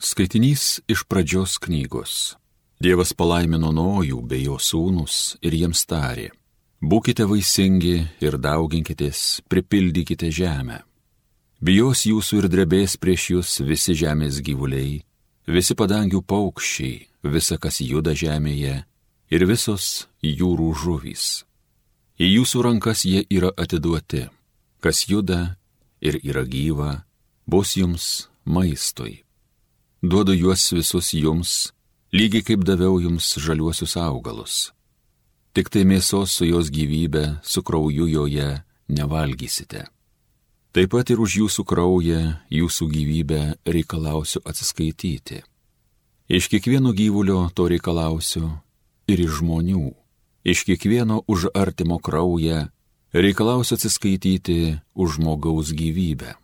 Skaitinys 0.00 0.80
iš 0.88 1.04
pradžios 1.04 1.58
knygos. 1.60 2.12
Dievas 2.80 3.10
palaimino 3.12 3.68
Nojų 3.68 4.22
bei 4.24 4.46
jo 4.46 4.56
sūnus 4.56 5.36
ir 5.44 5.52
jiems 5.52 5.84
tarė. 5.84 6.30
Būkite 6.80 7.26
vaisingi 7.28 8.06
ir 8.24 8.38
dauginkitės, 8.40 9.44
pripildykite 9.52 10.32
žemę. 10.32 10.80
Bijos 11.60 12.06
jūsų 12.08 12.40
ir 12.40 12.48
drebės 12.48 12.96
prieš 12.96 13.28
jūs 13.34 13.60
visi 13.60 13.92
žemės 13.92 14.40
gyvuliai, 14.40 15.04
visi 15.44 15.76
padangių 15.76 16.24
paukščiai, 16.24 17.04
visa 17.36 17.60
kas 17.60 17.84
juda 17.84 18.16
žemėje 18.16 18.80
ir 19.28 19.48
visos 19.52 20.08
jūrų 20.24 20.72
žuvys. 20.80 21.44
Į 22.16 22.40
jūsų 22.40 22.68
rankas 22.70 23.04
jie 23.04 23.26
yra 23.28 23.52
atiduoti, 23.52 24.30
kas 24.80 25.10
juda 25.12 25.58
ir 26.00 26.16
yra 26.24 26.48
gyva, 26.48 27.02
bus 27.44 27.76
jums 27.76 28.30
maistui 28.48 29.26
duodu 30.02 30.32
juos 30.32 30.72
visus 30.72 31.12
jums, 31.12 31.72
lygiai 32.12 32.42
kaip 32.42 32.64
daviau 32.64 32.96
jums 33.00 33.36
žaliuosius 33.36 33.98
augalus. 34.00 34.72
Tik 35.52 35.68
tai 35.68 35.84
mėsos 35.84 36.32
su 36.38 36.46
jos 36.48 36.70
gyvybė, 36.72 37.40
su 37.42 37.60
krauju 37.62 38.06
joje 38.08 38.62
nevalgysite. 38.88 39.84
Taip 40.72 40.92
pat 40.94 41.10
ir 41.10 41.20
už 41.20 41.36
jūsų 41.42 41.64
kraują, 41.66 42.20
jūsų 42.48 42.86
gyvybę 42.94 43.40
reikalausiu 43.66 44.40
atsiskaityti. 44.46 45.42
Iš 46.30 46.46
kiekvieno 46.46 46.94
gyvulio 46.94 47.50
to 47.50 47.66
reikalausiu 47.68 48.46
ir 49.10 49.18
iš 49.18 49.42
žmonių. 49.42 49.90
Iš 50.46 50.62
kiekvieno 50.64 51.26
už 51.26 51.50
artimo 51.52 51.98
kraują 51.98 52.70
reikalausiu 53.12 53.74
atsiskaityti 53.74 54.78
už 54.94 55.18
žmogaus 55.18 55.74
gyvybę. 55.74 56.38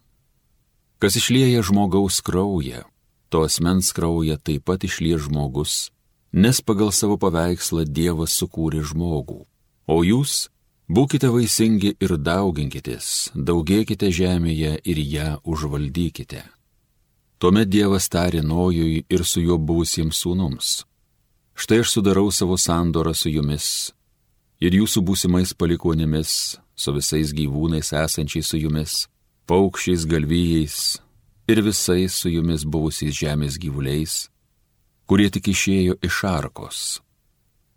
Kas 0.98 1.16
išlieja 1.16 1.62
žmogaus 1.62 2.18
kraują, 2.20 2.82
to 3.28 3.44
asmens 3.46 3.92
kraują 3.96 4.36
taip 4.36 4.64
pat 4.68 4.84
išlie 4.84 5.18
žmogus, 5.18 5.90
nes 6.32 6.60
pagal 6.60 6.92
savo 6.92 7.16
paveikslą 7.20 7.87
Dievas 7.87 8.37
sukūrė 8.40 8.82
žmogų. 8.87 9.40
O 9.87 9.96
jūs 10.02 10.48
būkite 10.88 11.30
vaisingi 11.30 11.95
ir 12.01 12.16
dauginkitės, 12.18 13.32
daugėkite 13.34 14.10
žemėje 14.10 14.76
ir 14.84 14.98
ją 14.98 15.30
užvaldykite. 15.45 16.42
Tuomet 17.38 17.68
Dievas 17.68 18.09
tarė 18.09 18.40
Nojui 18.42 19.04
ir 19.09 19.24
su 19.24 19.42
juo 19.45 19.58
buvusiems 19.58 20.23
sūnums. 20.24 20.70
Štai 21.56 21.82
aš 21.82 21.92
sudarau 21.96 22.30
savo 22.32 22.56
sandorą 22.56 23.12
su 23.14 23.29
jumis 23.32 23.92
ir 24.60 24.76
jūsų 24.76 25.02
būsimais 25.04 25.52
palikonėmis, 25.56 26.30
su 26.76 26.92
visais 26.96 27.32
gyvūnais 27.36 27.92
esančiais 27.92 28.48
su 28.48 28.60
jumis, 28.60 29.06
paukščiais 29.48 30.06
galvijais, 30.08 30.98
ir 31.48 31.62
visais 31.62 32.12
su 32.12 32.30
jumis 32.30 32.64
buvusiais 32.64 33.14
žemės 33.14 33.58
gyvuliais, 33.62 34.28
kurie 35.06 35.30
tik 35.30 35.48
išėjo 35.54 35.98
iš 36.02 36.16
arkos. 36.26 36.78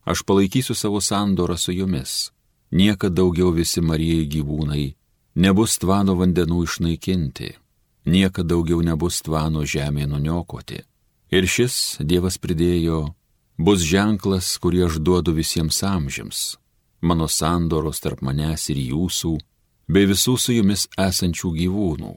Aš 0.10 0.24
palaikysiu 0.26 0.74
savo 0.76 1.02
sandorą 1.02 1.58
su 1.58 1.72
jumis. 1.72 2.32
Niekada 2.72 3.22
daugiau 3.22 3.50
visi 3.54 3.82
marijai 3.82 4.26
gyvūnai 4.30 4.94
nebus 5.36 5.78
tvano 5.82 6.16
vandenų 6.18 6.64
išnaikinti, 6.66 7.50
niekada 8.06 8.54
daugiau 8.54 8.82
nebus 8.86 9.22
tvano 9.26 9.66
žemė 9.66 10.06
nuniokoti. 10.10 10.82
Ir 11.30 11.46
šis 11.46 11.98
Dievas 12.02 12.38
pridėjo, 12.42 13.14
bus 13.58 13.86
ženklas, 13.86 14.50
kurį 14.62 14.86
aš 14.88 14.98
duodu 14.98 15.34
visiems 15.34 15.82
amžiams, 15.86 16.58
mano 17.02 17.28
sandoros 17.30 18.02
tarp 18.02 18.22
manęs 18.26 18.70
ir 18.74 18.82
jūsų, 18.82 19.36
bei 19.90 20.10
visų 20.10 20.38
su 20.38 20.58
jumis 20.58 20.88
esančių 20.98 21.54
gyvūnų 21.62 22.14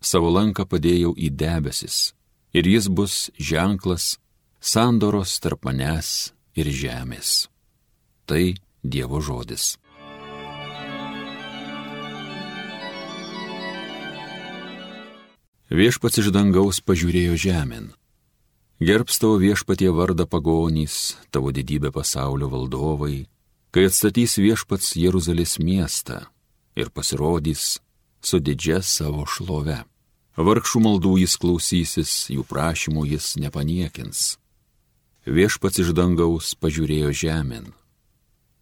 savo 0.00 0.32
lanką 0.32 0.66
padėjau 0.66 1.12
į 1.16 1.30
debesis, 1.36 2.12
ir 2.56 2.66
jis 2.66 2.88
bus 2.88 3.30
ženklas 3.38 4.16
sandoros 4.60 5.38
tarp 5.40 5.64
manęs 5.68 6.32
ir 6.56 6.68
žemės. 6.68 7.48
Tai 8.26 8.56
Dievo 8.82 9.20
žodis. 9.20 9.76
Viešpats 15.70 16.18
iš 16.18 16.30
dangaus 16.34 16.80
pažiūrėjo 16.82 17.36
žemėn. 17.38 17.90
Gerbs 18.80 19.20
tavo 19.20 19.36
viešpatie 19.38 19.90
vardą 19.92 20.24
pagonys, 20.24 21.14
tavo 21.30 21.52
didybė 21.52 21.92
pasaulio 21.92 22.48
valdovai, 22.48 23.28
kai 23.70 23.84
atstatys 23.86 24.38
viešpats 24.40 24.96
Jeruzalės 24.96 25.58
miestą 25.60 26.24
ir 26.74 26.88
pasirodys 26.88 27.76
su 28.20 28.38
didžia 28.38 28.82
savo 28.82 29.24
šlove. 29.26 29.80
Vargšų 30.40 30.80
maldų 30.80 31.16
jis 31.24 31.34
klausysis, 31.40 32.12
jų 32.32 32.44
prašymų 32.48 33.04
jis 33.10 33.34
nepaniekins. 33.42 34.38
Viešpats 35.26 35.82
iš 35.82 35.90
dangaus 35.92 36.54
pažiūrėjo 36.56 37.10
žemėn. 37.12 37.66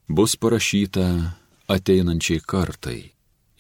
Bus 0.08 0.34
parašyta 0.40 1.36
ateinančiai 1.70 2.40
kartai 2.40 3.12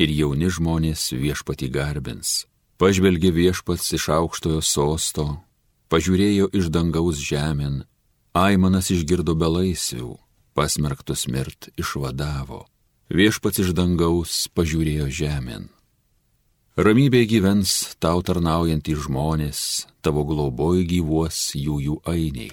ir 0.02 0.14
jauni 0.14 0.50
žmonės 0.50 1.12
viešpati 1.12 1.68
garbins. 1.70 2.48
Pažvelgė 2.78 3.30
viešpats 3.34 3.92
iš 3.94 4.08
aukštojo 4.14 4.62
sosto, 4.62 5.28
pažiūrėjo 5.92 6.50
iš 6.54 6.72
dangaus 6.74 7.22
žemėn, 7.22 7.84
Aimanas 8.38 8.90
išgirdo 8.94 9.34
belaisvių, 9.34 10.12
pasmerktus 10.54 11.26
mirt 11.26 11.72
išvadavo. 11.80 12.66
Viešpats 13.10 13.64
iš 13.64 13.74
dangaus 13.74 14.46
pažiūrėjo 14.54 15.08
žemėn 15.10 15.68
Ramybėje 16.78 17.26
gyvens 17.26 17.70
tau 17.98 18.20
tarnaujantys 18.22 19.00
žmonės, 19.08 19.60
tavo 19.98 20.22
globoj 20.22 20.84
gyvuos 20.86 21.40
jų 21.58 21.78
jų 21.82 21.96
ainiai. 22.06 22.52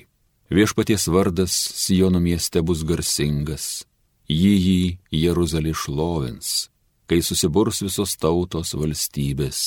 Viešpaties 0.50 1.06
vardas 1.13 1.53
Sijono 1.53 2.18
mieste 2.18 2.64
bus 2.66 2.81
garsingas, 2.90 3.85
jį 4.25 4.53
jį 4.58 4.81
Jeruzalė 5.14 5.75
šlovins, 5.78 6.72
kai 7.06 7.22
susiburs 7.22 7.84
visos 7.85 8.18
tautos 8.18 8.74
valstybės, 8.74 9.59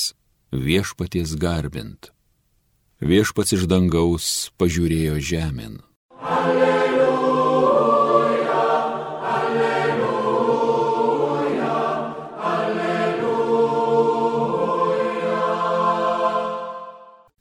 viešpaties 0.51 1.37
garbint. 1.39 2.11
Viešpats 2.99 3.55
iš 3.55 3.63
dangaus 3.63 4.49
pažiūrėjo 4.59 5.21
žemėn. 5.23 5.79
Alleluja. 6.19 6.68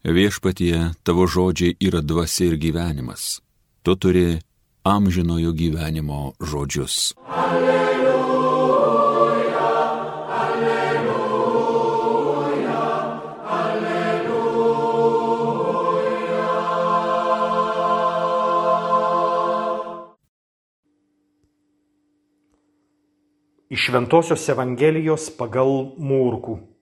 Viešpatie, 0.07 0.95
tavo 1.03 1.27
žodžiai 1.27 1.75
yra 1.83 1.99
dvasia 1.99 2.55
ir 2.55 2.57
gyvenimas. 2.63 3.43
Tu 3.83 3.99
turi 3.99 4.39
amžinojo 4.87 5.51
gyvenimo 5.51 6.39
žodžius. 6.39 7.19
Alleluja, 7.27 8.79
alleluja, 10.31 11.19
alleluja. 13.51 14.79
Iš 23.67 23.91
Ventosios 23.91 24.47
Evangelijos 24.47 25.27
pagal 25.35 25.99
Mūrkų. 25.99 26.78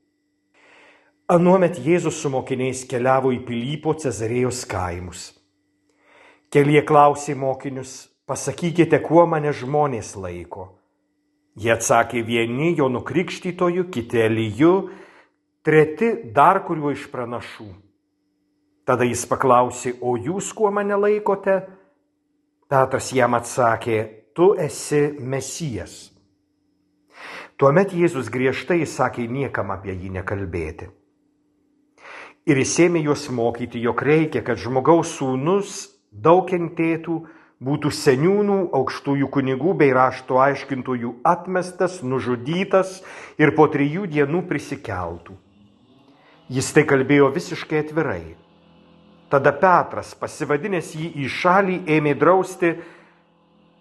Anuomet 1.27 1.81
Jėzus 1.83 2.21
su 2.23 2.31
mokiniais 2.31 2.85
keliavo 2.87 3.33
į 3.35 3.41
Pilypo 3.43 3.91
Cezarėjos 3.99 4.61
kaimus. 4.71 5.23
Kelie 6.55 6.85
klausė 6.87 7.33
mokinius, 7.35 7.95
pasakykite, 8.31 9.01
kuo 9.03 9.25
mane 9.27 9.51
žmonės 9.51 10.13
laiko. 10.23 10.69
Jie 11.59 11.73
atsakė 11.75 12.21
vieni 12.23 12.69
jo 12.79 12.87
nukrikštytojų, 12.95 13.89
kiti 13.91 14.21
Elyju, 14.23 14.71
treti 15.67 16.13
dar 16.37 16.61
kuriuo 16.63 16.93
iš 16.95 17.09
pranašų. 17.11 17.67
Tada 18.87 19.09
jis 19.09 19.25
paklausė, 19.27 19.97
o 19.99 20.15
jūs 20.15 20.53
kuo 20.55 20.71
mane 20.71 20.95
laikote? 20.95 21.57
Petras 22.71 23.09
jam 23.11 23.35
atsakė, 23.35 23.97
tu 24.31 24.53
esi 24.55 25.03
Mesijas. 25.19 25.97
Tuomet 27.59 27.97
Jėzus 27.99 28.31
griežtai 28.31 28.85
įsakė 28.87 29.27
niekam 29.27 29.75
apie 29.75 29.97
jį 29.97 30.13
nekalbėti 30.21 30.93
ir 32.47 32.61
įsėmė 32.63 33.03
juos 33.03 33.27
mokyti, 33.35 33.83
jog 33.83 34.03
reikia, 34.07 34.43
kad 34.47 34.61
žmogaus 34.63 35.17
sūnus 35.19 35.89
daug 36.13 36.47
kentėtų, 36.49 37.25
būtų 37.67 37.91
seniūnų, 37.91 38.59
aukštųjų 38.77 39.29
kunigų 39.33 39.75
bei 39.81 39.93
rašto 39.97 40.39
aiškintojų 40.45 41.15
atmestas, 41.27 42.03
nužudytas 42.05 43.01
ir 43.41 43.55
po 43.57 43.67
trijų 43.73 44.07
dienų 44.13 44.45
prisikeltų. 44.49 45.37
Jis 46.53 46.69
tai 46.77 46.85
kalbėjo 46.87 47.33
visiškai 47.35 47.81
atvirai. 47.83 48.37
Tada 49.33 49.51
Petras, 49.51 50.13
pasivadinęs 50.15 50.93
jį 50.95 51.09
į 51.25 51.31
šalį, 51.33 51.81
ėmė 51.97 52.13
drausti, 52.15 52.77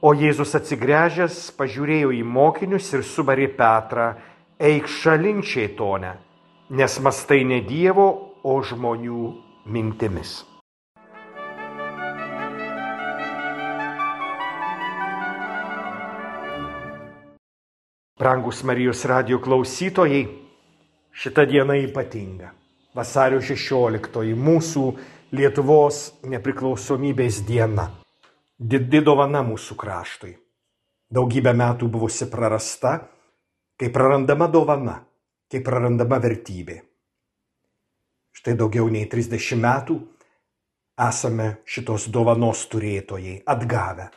o 0.02 0.14
Jėzus 0.18 0.56
atsigręžęs 0.58 1.52
pažiūrėjo 1.60 2.10
į 2.16 2.24
mokinius 2.26 2.90
ir 2.96 3.04
subarė 3.06 3.52
Petrą, 3.54 4.16
eik 4.58 4.90
šalinčiai 4.90 5.76
tonę, 5.78 6.16
nes 6.74 6.98
mastai 7.04 7.44
ne 7.46 7.60
Dievo, 7.62 8.25
o 8.46 8.60
žmonių 8.62 9.22
mintimis. 9.74 10.44
Brangus 18.20 18.62
Marijos 18.64 19.02
radio 19.10 19.42
klausytojai, 19.42 20.22
šita 21.12 21.44
diena 21.50 21.76
ypatinga. 21.82 22.54
Vasario 22.96 23.42
16 23.42 24.38
mūsų 24.40 24.86
Lietuvos 25.36 26.00
nepriklausomybės 26.24 27.42
diena. 27.50 27.90
Didi 28.56 29.02
dovana 29.04 29.42
mūsų 29.44 29.76
kraštui. 29.76 30.32
Daugybę 31.12 31.52
metų 31.52 31.90
buvusi 31.92 32.30
prarasta, 32.32 33.00
kai 33.76 33.90
prarandama 33.92 34.48
dovana, 34.48 35.00
kai 35.52 35.66
prarandama 35.66 36.22
vertybė. 36.24 36.84
Štai 38.46 38.54
daugiau 38.60 38.86
nei 38.94 39.10
30 39.10 39.58
metų 39.58 39.98
esame 41.02 41.56
šitos 41.66 42.06
dovanos 42.14 42.62
turėtojai 42.70 43.40
atgavę 43.50 44.12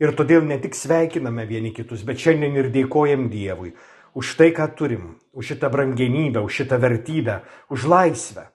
Ir 0.00 0.14
todėl 0.16 0.46
ne 0.48 0.56
tik 0.56 0.72
sveikiname 0.72 1.44
vieni 1.44 1.74
kitus, 1.76 2.00
bet 2.08 2.22
šiandien 2.22 2.56
ir 2.56 2.70
dėkojam 2.72 3.28
Dievui 3.28 3.74
už 4.16 4.32
tai, 4.38 4.48
ką 4.56 4.64
turim, 4.74 5.20
už 5.36 5.52
šitą 5.52 5.68
brangenybę, 5.70 6.40
už 6.40 6.62
šitą 6.62 6.80
vertybę, 6.80 7.42
už 7.68 7.84
laisvę, 7.84 8.48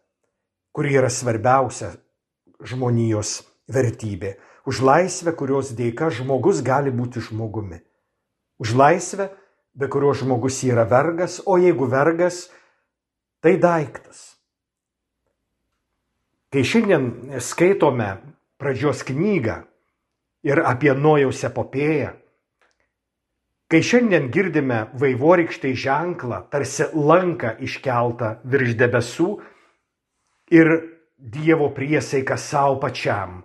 kuri 0.73 0.97
yra 0.97 1.11
svarbiausia 1.13 1.93
žmonijos 2.59 3.45
vertybė. 3.71 4.35
Už 4.65 4.81
laisvę, 4.81 5.31
kurios 5.37 5.69
dėka 5.77 6.09
žmogus 6.09 6.63
gali 6.65 6.89
būti 6.89 7.21
žmogumi. 7.21 7.77
Už 8.57 8.73
laisvę, 8.73 9.29
be 9.77 9.87
kurios 9.87 10.25
žmogus 10.25 10.63
yra 10.65 10.83
vergas, 10.89 11.37
o 11.45 11.61
jeigu 11.61 11.85
vergas, 11.85 12.49
tai 13.45 13.55
daiktas. 13.61 14.34
Kai 16.55 16.63
šiandien 16.63 17.39
skaitome 17.43 18.13
pradžios 18.55 19.01
knygą, 19.03 19.57
ir 20.45 20.61
apie 20.61 20.93
Nojaus 20.93 21.41
epopėją. 21.47 22.13
Kai 23.65 23.81
šiandien 23.81 24.29
girdime 24.33 24.83
vaivorykštai 25.01 25.73
ženklą, 25.81 26.43
tarsi 26.53 26.85
lanką 26.93 27.55
iškeltą 27.65 28.35
virš 28.45 28.75
debesų 28.81 29.29
ir 30.53 30.75
Dievo 31.15 31.69
priesaiką 31.73 32.35
savo 32.37 32.75
pačiam. 32.83 33.39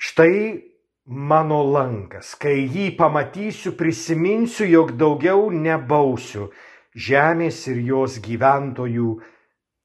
Štai 0.00 0.62
mano 1.04 1.58
lankas, 1.66 2.30
kai 2.38 2.62
jį 2.62 2.92
pamatysiu, 2.96 3.74
prisiminsiu, 3.76 4.68
jog 4.70 4.94
daugiau 4.96 5.50
nebausiu 5.50 6.46
žemės 6.94 7.58
ir 7.68 7.82
jos 7.90 8.16
gyventojų 8.22 9.10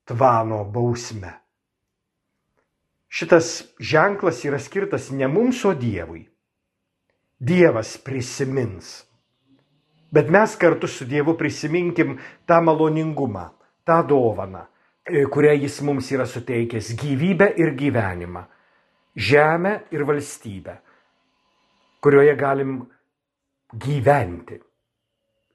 tvano 0.07 0.61
bausme. 0.69 1.33
Šitas 3.17 3.63
ženklas 3.79 4.43
yra 4.45 4.59
skirtas 4.61 5.09
ne 5.09 5.27
mums, 5.27 5.63
o 5.65 5.71
Dievui. 5.73 6.21
Dievas 7.39 7.95
prisimins. 7.97 8.91
Bet 10.13 10.29
mes 10.29 10.53
kartu 10.55 10.87
su 10.87 11.05
Dievu 11.09 11.33
prisiminkim 11.37 12.19
tą 12.45 12.59
maloningumą, 12.61 13.47
tą 13.85 14.03
dovaną, 14.07 14.61
e, 15.05 15.25
kurią 15.25 15.55
Jis 15.63 15.81
mums 15.81 16.11
yra 16.11 16.25
suteikęs- 16.25 16.93
gyvybę 17.01 17.47
ir 17.57 17.73
gyvenimą, 17.73 18.43
žemę 19.15 19.73
ir 19.91 20.05
valstybę, 20.05 20.77
kurioje 22.01 22.35
galim 22.35 22.85
gyventi. 23.73 24.59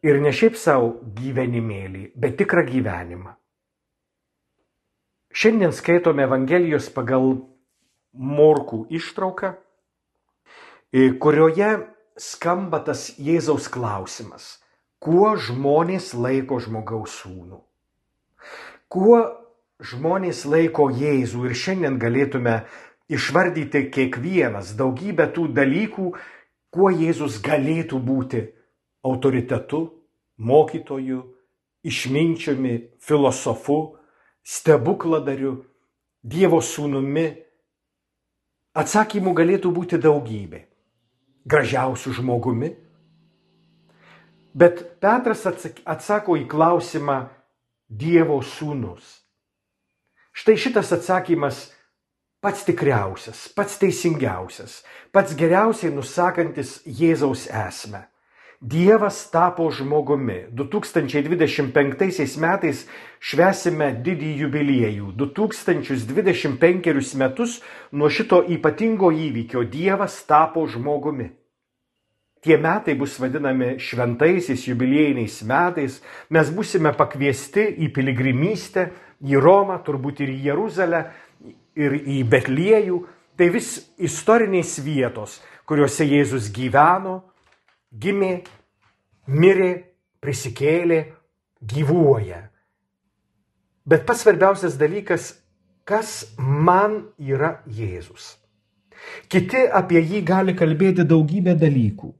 Ir 0.02 0.20
ne 0.20 0.32
šiaip 0.32 0.56
savo 0.56 0.98
gyvenimėlį, 1.14 2.10
bet 2.16 2.36
tikrą 2.36 2.66
gyvenimą. 2.66 3.36
Šiandien 5.32 5.72
skaitome 5.72 6.22
Evangelijos 6.22 6.90
pagal 6.90 7.51
morkų 8.12 8.86
ištrauką, 8.92 9.54
kurioje 10.92 11.70
skamba 12.20 12.82
tas 12.84 13.08
Jėzaus 13.18 13.68
klausimas, 13.72 14.58
kuo 15.02 15.34
žmonės 15.40 16.12
laiko 16.14 16.60
žmogaus 16.60 17.16
sūnų. 17.22 17.62
Kuo 18.92 19.18
žmonės 19.82 20.44
laiko 20.46 20.90
Jėzų 20.92 21.48
ir 21.48 21.56
šiandien 21.56 21.98
galėtume 22.02 22.62
išvardyti 23.12 23.88
kiekvienas 23.92 24.74
daugybę 24.78 25.30
tų 25.32 25.48
dalykų, 25.56 26.12
kuo 26.72 26.90
Jėzus 26.92 27.40
galėtų 27.44 27.98
būti 27.98 28.44
autoritetu, 29.02 29.82
mokytoju, 30.38 31.22
išminčiumi, 31.82 32.76
filosofu, 33.00 33.96
stebukladariu, 34.44 35.62
Dievo 36.22 36.60
sūnumi, 36.62 37.32
atsakymų 38.78 39.34
galėtų 39.36 39.72
būti 39.74 39.98
daugybė. 40.00 40.64
Gražiausių 41.48 42.14
žmogumi. 42.20 42.72
Bet 44.54 44.82
Petras 45.00 45.46
atsako 45.48 46.36
į 46.40 46.46
klausimą 46.48 47.24
Dievo 47.88 48.38
sūnus. 48.44 49.18
Štai 50.32 50.56
šitas 50.56 50.92
atsakymas 50.96 51.66
pats 52.40 52.64
tikriausias, 52.64 53.50
pats 53.52 53.76
teisingiausias, 53.80 54.80
pats 55.12 55.36
geriausiai 55.36 55.92
nusakantis 55.92 56.80
Jėzaus 56.88 57.44
esmę. 57.46 58.06
Dievas 58.62 59.30
tapo 59.30 59.70
žmogumi. 59.74 60.46
2025 60.54 62.38
metais 62.38 62.84
švesime 63.18 63.88
didį 64.06 64.38
jubiliejų. 64.44 65.08
2025 65.18 67.16
metus 67.18 67.56
nuo 67.90 68.06
šito 68.06 68.38
ypatingo 68.46 69.10
įvykio 69.10 69.64
Dievas 69.66 70.22
tapo 70.30 70.62
žmogumi. 70.70 71.26
Tie 72.42 72.54
metai 72.54 72.94
bus 72.94 73.18
vadinami 73.18 73.82
šventaisiais 73.82 74.68
jubiliejiniais 74.68 75.42
metais. 75.42 75.98
Mes 76.30 76.46
busime 76.54 76.94
pakviesti 76.94 77.66
į 77.82 77.90
piligrimystę, 77.90 78.92
į 79.26 79.42
Romą, 79.42 79.82
turbūt 79.82 80.22
ir 80.22 80.30
į 80.36 80.38
Jeruzalę, 80.52 81.02
ir 81.74 81.98
į 81.98 82.22
Betliejų. 82.30 83.02
Tai 83.34 83.50
vis 83.50 83.90
istorinės 83.98 84.78
vietos, 84.86 85.42
kuriuose 85.66 86.06
Jėzus 86.06 86.46
gyveno, 86.54 87.31
gimė, 87.92 88.42
mirė, 89.26 89.72
prisikėlė, 90.22 91.02
gyvuoja. 91.62 92.48
Bet 93.86 94.06
pats 94.06 94.22
svarbiausias 94.24 94.78
dalykas, 94.78 95.32
kas 95.84 96.32
man 96.38 97.08
yra 97.18 97.58
Jėzus. 97.66 98.36
Kiti 99.28 99.64
apie 99.66 100.00
jį 100.00 100.22
gali 100.26 100.54
kalbėti 100.54 101.06
daugybę 101.08 101.56
dalykų. 101.58 102.12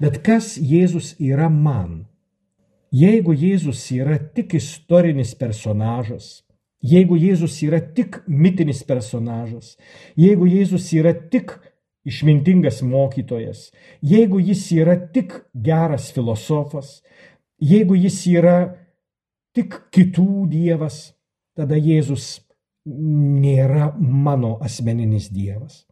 Bet 0.00 0.20
kas 0.24 0.54
Jėzus 0.56 1.14
yra 1.18 1.50
man? 1.52 2.06
Jeigu 2.94 3.34
Jėzus 3.36 3.82
yra 3.92 4.16
tik 4.16 4.54
istorinis 4.56 5.34
personažas, 5.36 6.46
jeigu 6.80 7.18
Jėzus 7.20 7.58
yra 7.66 7.82
tik 7.82 8.22
mitinis 8.26 8.80
personažas, 8.86 9.74
jeigu 10.16 10.48
Jėzus 10.48 10.86
yra 10.96 11.12
tik 11.12 11.58
išmintingas 12.08 12.82
mokytojas, 12.82 13.68
jeigu 14.02 14.40
jis 14.40 14.64
yra 14.76 14.96
tik 15.12 15.34
geras 15.52 16.10
filosofas, 16.14 16.98
jeigu 17.60 17.98
jis 17.98 18.18
yra 18.32 18.56
tik 19.56 19.76
kitų 19.94 20.46
dievas, 20.50 21.12
tada 21.56 21.78
Jėzus 21.78 22.40
nėra 22.88 23.92
mano 23.98 24.56
asmeninis 24.64 25.28
dievas. 25.34 25.84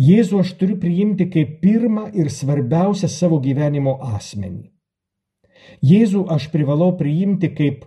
Jėzų 0.00 0.40
aš 0.40 0.52
turiu 0.56 0.78
priimti 0.80 1.26
kaip 1.28 1.58
pirmą 1.60 2.06
ir 2.16 2.30
svarbiausią 2.32 3.08
savo 3.12 3.40
gyvenimo 3.44 3.98
asmenį. 4.16 4.70
Jėzų 5.84 6.24
aš 6.32 6.48
privalau 6.54 6.94
priimti 6.96 7.52
kaip 7.52 7.84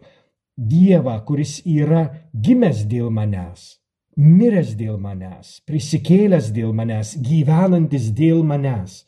Dievą, 0.53 1.15
kuris 1.25 1.63
yra 1.65 2.03
gimęs 2.38 2.83
dėl 2.85 3.09
manęs 3.09 3.83
miręs 4.17 4.74
dėl 4.77 5.00
manęs, 5.01 5.62
prisikėlęs 5.67 6.51
dėl 6.53 6.74
manęs, 6.75 7.15
gyvenantis 7.17 8.12
dėl 8.15 8.43
manęs. 8.46 9.03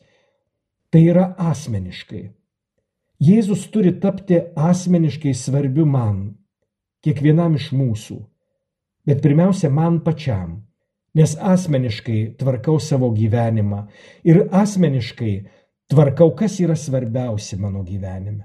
Tai 0.90 1.02
yra 1.02 1.26
asmeniškai. 1.38 2.24
Jėzus 3.22 3.66
turi 3.72 3.94
tapti 4.00 4.38
asmeniškai 4.56 5.32
svarbiu 5.34 5.86
man, 5.88 6.36
kiekvienam 7.04 7.56
iš 7.56 7.70
mūsų, 7.72 8.18
bet 9.08 9.22
pirmiausia 9.24 9.70
man 9.72 10.02
pačiam, 10.04 10.58
nes 11.16 11.36
asmeniškai 11.40 12.36
tvarkau 12.40 12.76
savo 12.82 13.08
gyvenimą 13.16 13.86
ir 14.28 14.42
asmeniškai 14.52 15.34
tvarkau, 15.88 16.34
kas 16.36 16.58
yra 16.60 16.76
svarbiausia 16.76 17.56
mano 17.62 17.84
gyvenime. 17.86 18.44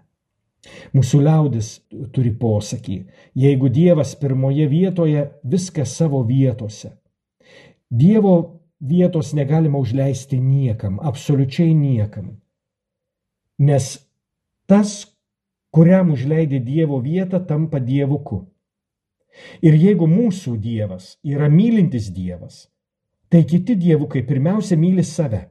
Mūsų 0.93 1.19
liaudis 1.25 1.69
turi 2.13 2.31
posakį, 2.37 2.97
jeigu 3.33 3.69
Dievas 3.73 4.13
pirmoje 4.19 4.67
vietoje, 4.69 5.23
viskas 5.43 5.95
savo 5.97 6.21
vietose. 6.27 6.91
Dievo 7.89 8.35
vietos 8.79 9.33
negalima 9.33 9.81
užleisti 9.81 10.37
niekam, 10.39 10.99
absoliučiai 11.01 11.73
niekam. 11.73 12.35
Nes 13.57 13.97
tas, 14.69 14.93
kuriam 15.73 16.13
užleidė 16.13 16.61
Dievo 16.65 17.01
vietą, 17.01 17.41
tampa 17.45 17.81
Dievuku. 17.81 18.45
Ir 19.65 19.77
jeigu 19.79 20.05
mūsų 20.11 20.57
Dievas 20.61 21.15
yra 21.23 21.49
mylintis 21.49 22.11
Dievas, 22.13 22.67
tai 23.31 23.45
kiti 23.47 23.77
dievukai 23.79 24.25
pirmiausia 24.27 24.77
myli 24.77 25.03
save. 25.07 25.45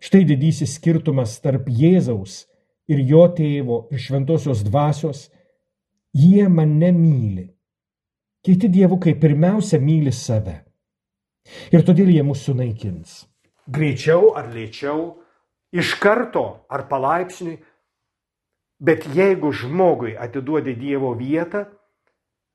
Štai 0.00 0.24
didysis 0.28 0.78
skirtumas 0.78 1.36
tarp 1.44 1.68
Jėzaus 1.68 2.44
ir 2.88 3.00
jo 3.08 3.24
tėvo 3.36 3.84
ir 3.92 4.02
šventosios 4.02 4.64
dvasios. 4.66 5.28
Jie 6.14 6.46
mane 6.48 6.92
myli. 6.94 7.48
Kiti 8.44 8.68
dievukai 8.68 9.14
pirmiausia 9.18 9.80
myli 9.80 10.12
save. 10.12 10.60
Ir 11.72 11.84
todėl 11.84 12.12
jie 12.12 12.22
mūsų 12.24 12.54
naikins. 12.60 13.24
Greičiau 13.66 14.34
ar 14.36 14.50
lėčiau, 14.52 15.14
iš 15.72 15.94
karto 16.00 16.66
ar 16.68 16.84
palaipsniui, 16.88 17.56
bet 18.84 19.08
jeigu 19.16 19.52
žmogui 19.52 20.12
atiduodi 20.20 20.74
Dievo 20.76 21.14
vietą, 21.16 21.64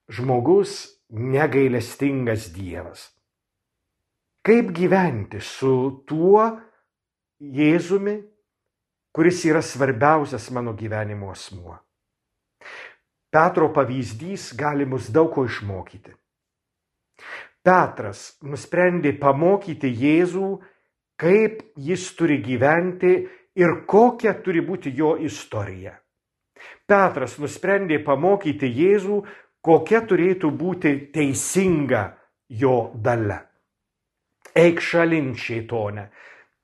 žmogus 0.10 1.02
negailestingas 1.10 2.52
Dievas. 2.54 3.10
Kaip 4.46 4.70
gyventi 4.78 5.42
su 5.42 6.06
tuo 6.08 6.46
Jėzumi, 7.40 8.20
kuris 9.16 9.44
yra 9.46 9.62
svarbiausias 9.62 10.50
mano 10.52 10.74
gyvenimo 10.74 11.32
asmuo? 11.32 11.78
Petro 13.30 13.70
pavyzdys 13.74 14.54
gali 14.58 14.86
mus 14.86 15.10
daug 15.14 15.32
ko 15.34 15.46
išmokyti. 15.46 16.16
Petras 17.66 18.40
nusprendė 18.42 19.14
pamokyti 19.20 19.92
Jėzų, 19.94 20.50
kaip 21.20 21.62
jis 21.78 22.06
turi 22.18 22.40
gyventi 22.42 23.12
ir 23.60 23.76
kokia 23.86 24.34
turi 24.42 24.64
būti 24.66 24.94
jo 24.96 25.18
istorija. 25.20 25.94
Petras 26.88 27.38
nusprendė 27.38 28.00
pamokyti 28.04 28.72
Jėzų, 28.80 29.20
kokia 29.62 30.02
turėtų 30.08 30.50
būti 30.56 30.96
teisinga 31.14 32.04
jo 32.50 32.92
dalia. 32.96 33.44
Eik 34.56 34.82
šalin 34.82 35.36
šeitonę. 35.38 36.10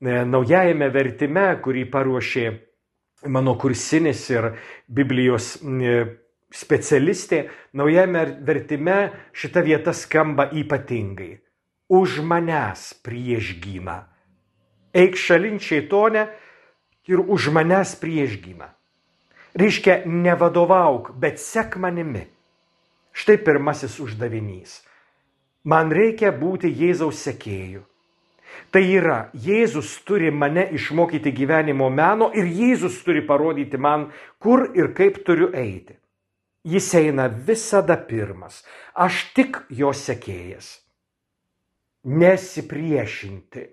Naujajame 0.03 0.89
vertime, 0.91 1.47
kurį 1.63 1.85
paruošė 1.91 2.45
mano 3.31 3.55
kursinis 3.57 4.25
ir 4.29 4.51
Biblijos 4.91 5.55
specialistė, 6.55 7.45
naujame 7.73 8.25
vertime 8.45 8.97
šita 9.35 9.63
vieta 9.65 9.93
skamba 9.93 10.49
ypatingai. 10.51 11.39
Už 11.89 12.19
manęs 12.25 12.93
priešgyna. 13.05 13.97
Eik 14.95 15.17
šalin 15.19 15.59
šeitonę 15.61 16.27
ir 17.07 17.21
už 17.21 17.51
manęs 17.53 17.95
priešgyna. 18.01 18.71
Reiškia, 19.55 20.01
nevadovauk, 20.05 21.13
bet 21.15 21.39
sek 21.39 21.77
manimi. 21.79 22.25
Štai 23.15 23.37
pirmasis 23.39 23.95
uždavinys. 24.03 24.81
Man 25.63 25.93
reikia 25.95 26.33
būti 26.35 26.67
Jėzaus 26.67 27.21
sekėju. 27.23 27.85
Tai 28.71 28.81
yra, 28.83 29.19
Jėzus 29.33 29.91
turi 30.07 30.31
mane 30.31 30.67
išmokyti 30.75 31.31
gyvenimo 31.35 31.89
meno 31.89 32.31
ir 32.35 32.47
Jėzus 32.47 33.01
turi 33.05 33.21
parodyti 33.25 33.77
man, 33.77 34.09
kur 34.39 34.69
ir 34.75 34.93
kaip 34.97 35.21
turiu 35.27 35.51
eiti. 35.53 35.97
Jis 36.65 36.89
eina 36.97 37.27
visada 37.29 37.95
pirmas, 38.09 38.63
aš 38.97 39.21
tik 39.37 39.59
jo 39.69 39.91
sekėjas. 39.93 40.71
Nesipriešinti, 42.05 43.65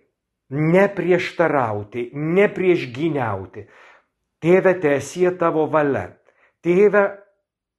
neprieštarauti, 0.52 2.10
nepriešgyniauti. 2.12 3.64
Tėve, 4.42 4.74
tiesie 4.82 5.30
tavo 5.40 5.64
valia. 5.72 6.10
Tėve, 6.62 7.04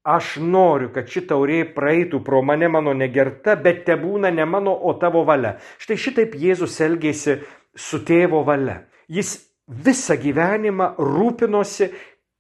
aš 0.04 0.36
noriu, 0.44 0.92
kad 0.94 1.08
ši 1.08 1.24
taurė 1.30 1.64
praeitų 1.76 2.20
pro 2.24 2.42
mane 2.44 2.68
mano 2.68 2.94
negerta, 2.94 3.56
bet 3.56 3.86
te 3.88 3.96
būna 4.00 4.34
ne 4.36 4.46
mano, 4.46 4.76
o 4.76 4.94
tavo 5.00 5.24
valia. 5.28 5.56
Štai 5.80 5.98
šitaip 5.98 6.36
Jėzus 6.40 6.80
elgėsi 6.84 7.40
su 7.76 8.04
tėvo 8.04 8.44
valia. 8.48 8.84
Jis 9.08 9.38
visą 9.68 10.18
gyvenimą 10.20 10.94
rūpinosi 11.00 11.90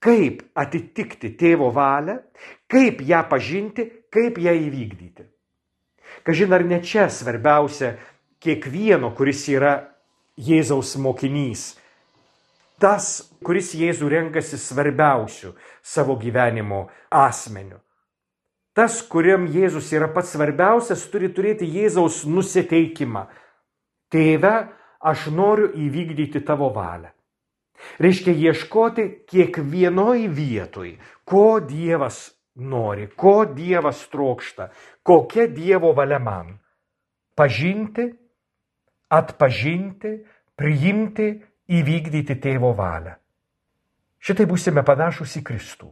kaip 0.03 0.41
atitikti 0.59 1.31
tėvo 1.39 1.71
valią, 1.71 2.17
kaip 2.67 2.99
ją 3.07 3.21
pažinti, 3.29 3.87
kaip 4.11 4.37
ją 4.43 4.51
įvykdyti. 4.67 5.29
Kažin 6.27 6.53
ar 6.55 6.65
ne 6.67 6.81
čia 6.83 7.07
svarbiausia 7.11 7.95
kiekvieno, 8.43 9.13
kuris 9.15 9.47
yra 9.51 9.77
Jėzaus 10.39 10.97
mokinys. 10.99 11.73
Tas, 12.81 13.29
kuris 13.45 13.73
Jėzų 13.77 14.09
renkasi 14.11 14.57
svarbiausių 14.59 15.53
savo 15.83 16.15
gyvenimo 16.19 16.87
asmeniu. 17.09 17.79
Tas, 18.73 19.01
kuriam 19.05 19.45
Jėzus 19.45 19.91
yra 19.93 20.07
pats 20.09 20.33
svarbiausias, 20.33 21.05
turi 21.13 21.29
turėti 21.29 21.67
Jėzaus 21.69 22.23
nusiteikimą. 22.25 23.27
Tėve, 24.09 24.53
aš 24.97 25.27
noriu 25.29 25.69
įvykdyti 25.77 26.41
tavo 26.47 26.71
valią. 26.73 27.11
Reiškia 28.01 28.33
ieškoti 28.49 29.05
kiekvienoj 29.29 30.25
vietoj, 30.33 30.95
ko 31.27 31.59
Dievas 31.61 32.31
nori, 32.55 33.09
ko 33.13 33.43
Dievas 33.45 34.01
trokšta, 34.09 34.69
kokia 35.05 35.47
Dievo 35.51 35.93
valia 35.93 36.19
man. 36.23 36.55
Pažinti, 37.37 38.07
atpažinti, 39.09 40.15
priimti, 40.57 41.29
įvykdyti 41.69 42.39
tėvo 42.43 42.73
valią. 42.75 43.15
Šitaip 44.23 44.49
būsime 44.49 44.83
panašus 44.87 45.35
į 45.39 45.43
Kristų. 45.47 45.89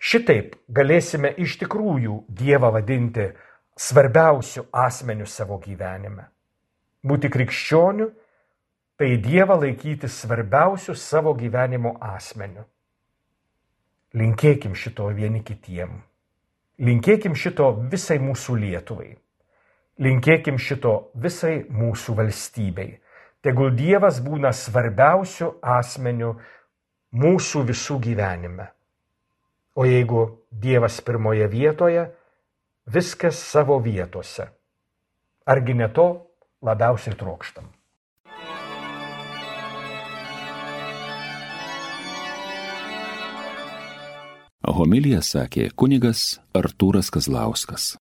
Šitaip 0.00 0.56
galėsime 0.72 1.34
iš 1.36 1.58
tikrųjų 1.60 2.22
Dievą 2.28 2.70
vadinti 2.72 3.28
svarbiausiu 3.78 4.64
asmeniu 4.72 5.26
savo 5.26 5.58
gyvenime. 5.60 6.24
Būti 7.04 7.28
krikščioniu 7.30 8.08
tai 8.98 9.16
Dievą 9.22 9.58
laikyti 9.60 10.08
svarbiausiu 10.08 10.94
savo 10.94 11.34
gyvenimo 11.38 11.96
asmeniu. 12.00 12.64
Linkėkim 14.16 14.74
šito 14.74 15.06
vieni 15.12 15.44
kitiem. 15.44 16.00
Linkėkim 16.80 17.34
šito 17.36 17.68
visai 17.92 18.16
mūsų 18.22 18.56
Lietuvai. 18.62 19.10
Linkėkim 20.00 20.58
šito 20.58 21.10
visai 21.14 21.60
mūsų 21.68 22.14
valstybei. 22.18 22.96
Tegul 23.38 23.70
Dievas 23.78 24.18
būna 24.18 24.50
svarbiausiu 24.50 25.52
asmeniu 25.62 26.32
mūsų 27.14 27.62
visų 27.68 27.98
gyvenime. 28.02 28.66
O 29.78 29.86
jeigu 29.86 30.24
Dievas 30.50 30.98
pirmoje 31.06 31.46
vietoje, 31.46 32.08
viskas 32.90 33.38
savo 33.38 33.78
vietose. 33.84 34.48
Argi 35.46 35.76
ne 35.78 35.86
to 35.94 36.08
labiausiai 36.66 37.14
trokštam? 37.14 37.70
Homilija 44.78 45.22
sakė 45.24 45.70
kunigas 45.78 46.40
Artūras 46.58 47.08
Kazlauskas. 47.14 47.96